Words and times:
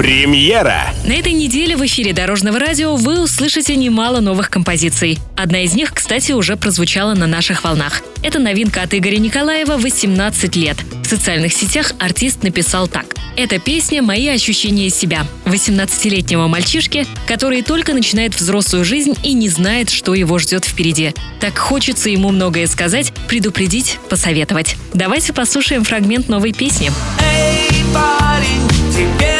Премьера! 0.00 0.94
На 1.04 1.12
этой 1.12 1.32
неделе 1.32 1.76
в 1.76 1.84
эфире 1.84 2.14
Дорожного 2.14 2.58
радио 2.58 2.96
вы 2.96 3.22
услышите 3.22 3.76
немало 3.76 4.20
новых 4.20 4.48
композиций. 4.48 5.18
Одна 5.36 5.60
из 5.60 5.74
них, 5.74 5.92
кстати, 5.92 6.32
уже 6.32 6.56
прозвучала 6.56 7.12
на 7.12 7.26
наших 7.26 7.64
волнах. 7.64 8.00
Это 8.22 8.38
новинка 8.38 8.80
от 8.80 8.94
Игоря 8.94 9.18
Николаева 9.18 9.76
«18 9.76 10.58
лет». 10.58 10.78
В 11.04 11.06
социальных 11.06 11.52
сетях 11.52 11.92
артист 11.98 12.42
написал 12.42 12.88
так. 12.88 13.14
Эта 13.36 13.58
песня– 13.58 14.00
мои 14.02 14.26
ощущения 14.28 14.88
себя. 14.88 15.26
18-летнего 15.44 16.46
мальчишки, 16.46 17.06
который 17.28 17.60
только 17.60 17.92
начинает 17.92 18.34
взрослую 18.34 18.86
жизнь 18.86 19.18
и 19.22 19.34
не 19.34 19.50
знает, 19.50 19.90
что 19.90 20.14
его 20.14 20.38
ждет 20.38 20.64
впереди. 20.64 21.12
Так 21.40 21.58
хочется 21.58 22.08
ему 22.08 22.30
многое 22.30 22.66
сказать, 22.68 23.12
предупредить, 23.28 23.98
посоветовать. 24.08 24.76
Давайте 24.94 25.34
послушаем 25.34 25.84
фрагмент 25.84 26.30
новой 26.30 26.54
песни. 26.54 26.90
Эй, 27.20 27.84
парень, 27.92 28.66
тебе 28.94 29.39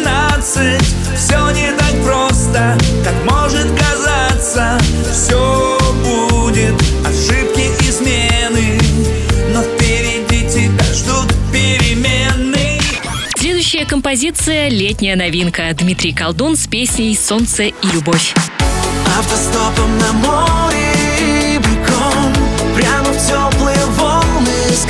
18 0.00 0.82
Все 1.16 1.50
не 1.50 1.72
так 1.72 1.92
просто, 2.04 2.78
как 3.04 3.14
может 3.24 3.66
казаться. 3.78 4.78
Все 5.12 5.78
будет 6.02 6.74
ошибки 7.04 7.70
и 7.86 7.92
смены. 7.92 8.80
Но 9.52 9.62
впереди 9.62 10.48
тебя 10.48 10.84
ждут 10.94 11.32
перемены. 11.52 12.80
Следующая 13.36 13.84
композиция– 13.84 14.68
летняя 14.70 15.16
новинка. 15.16 15.70
Дмитрий 15.74 16.12
Колдун 16.12 16.56
с 16.56 16.66
песней 16.66 17.16
«Солнце 17.16 17.64
и 17.64 17.86
любовь». 17.92 18.34
Автостопом 19.18 19.98
на 19.98 20.12
море 20.12 21.58
бегом 21.58 22.32
Прямо 22.74 23.12
в 23.12 23.26
теплые 23.26 23.84
волны 23.96 24.52
с 24.70 24.86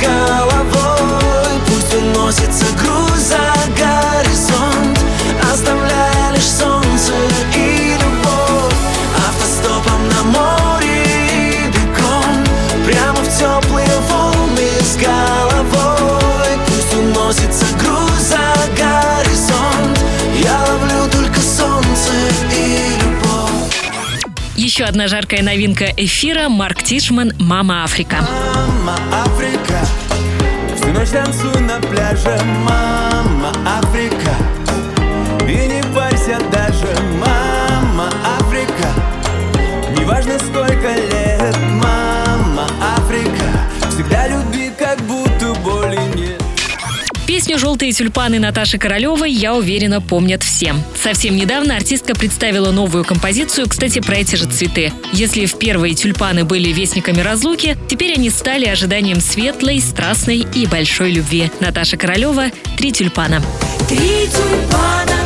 Еще 24.55 24.83
одна 24.83 25.07
жаркая 25.07 25.41
новинка 25.43 25.85
эфира– 25.95 26.47
Марк 26.49 26.83
Тишман 26.83 27.31
«Мама 27.39 27.83
Африка». 27.83 28.17
Мама 28.85 28.99
Африка 29.23 29.79
Всю 30.75 30.91
ночь 30.91 31.09
танцуй 31.09 31.61
на 31.61 31.79
пляже. 31.79 32.37
Мама 32.65 33.53
Африка 33.65 34.35
И 35.47 35.67
не 35.67 35.81
парься 35.95 36.37
даже. 36.51 36.93
Мама 37.17 38.09
Африка 38.39 38.89
Неважно 39.97 40.37
сколько 40.37 40.95
лет. 40.95 41.57
Мама 41.81 42.67
Африка 42.97 43.89
Всегда 43.89 44.27
люби, 44.27 44.69
как 44.77 44.99
будто 45.03 45.30
Песню 47.51 47.67
«Желтые 47.67 47.91
тюльпаны» 47.91 48.39
Наташи 48.39 48.77
Королевой, 48.77 49.29
я 49.29 49.53
уверена, 49.53 49.99
помнят 49.99 50.41
все. 50.41 50.73
Совсем 50.95 51.35
недавно 51.35 51.75
артистка 51.75 52.15
представила 52.15 52.71
новую 52.71 53.03
композицию, 53.03 53.67
кстати, 53.67 53.99
про 53.99 54.19
эти 54.19 54.37
же 54.37 54.45
цветы. 54.45 54.93
Если 55.11 55.45
в 55.45 55.57
первые 55.57 55.93
тюльпаны 55.93 56.45
были 56.45 56.71
вестниками 56.71 57.19
разлуки, 57.19 57.75
теперь 57.89 58.13
они 58.13 58.29
стали 58.29 58.67
ожиданием 58.67 59.19
светлой, 59.19 59.81
страстной 59.81 60.47
и 60.55 60.65
большой 60.65 61.11
любви. 61.11 61.51
Наташа 61.59 61.97
Королева 61.97 62.51
«Три 62.77 62.93
тюльпана». 62.93 63.43
Три 63.89 64.29
тюльпана, 64.29 65.20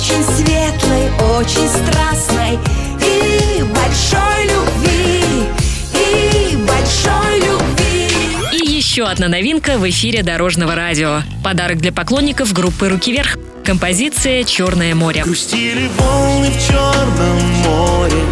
очень 0.00 0.24
светлой, 0.24 1.10
очень 1.38 1.68
страстной 1.68 2.58
и 3.02 3.62
большой 3.62 4.44
любви, 4.46 5.44
и 5.92 6.56
большой 6.56 7.40
любви. 7.40 8.08
И 8.50 8.76
еще 8.76 9.06
одна 9.06 9.28
новинка 9.28 9.76
в 9.76 9.86
эфире 9.90 10.22
Дорожного 10.22 10.74
радио. 10.74 11.20
Подарок 11.44 11.82
для 11.82 11.92
поклонников 11.92 12.54
группы 12.54 12.88
«Руки 12.88 13.12
вверх». 13.12 13.36
Композиция 13.62 14.44
«Черное 14.44 14.94
море». 14.94 15.22
Грустили 15.22 15.90
волны 15.98 16.48
в 16.50 16.66
черном 16.66 17.38
море 17.62 18.22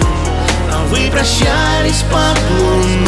А 0.73 0.87
вы 0.87 1.11
прощались 1.11 2.03
под 2.11 2.39
луною 2.59 3.08